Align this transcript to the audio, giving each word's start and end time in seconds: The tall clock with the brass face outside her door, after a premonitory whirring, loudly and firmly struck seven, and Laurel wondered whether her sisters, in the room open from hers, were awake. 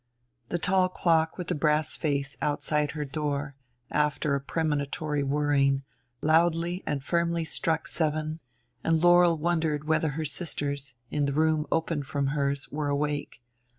The 0.49 0.57
tall 0.57 0.89
clock 0.89 1.37
with 1.37 1.49
the 1.49 1.53
brass 1.53 1.95
face 1.95 2.35
outside 2.41 2.93
her 2.93 3.05
door, 3.05 3.53
after 3.91 4.33
a 4.33 4.41
premonitory 4.41 5.21
whirring, 5.21 5.83
loudly 6.23 6.81
and 6.87 7.03
firmly 7.03 7.43
struck 7.45 7.87
seven, 7.87 8.39
and 8.83 8.99
Laurel 8.99 9.37
wondered 9.37 9.83
whether 9.83 10.09
her 10.17 10.25
sisters, 10.25 10.95
in 11.11 11.25
the 11.27 11.33
room 11.33 11.67
open 11.71 12.01
from 12.01 12.29
hers, 12.33 12.67
were 12.71 12.89
awake. 12.89 13.43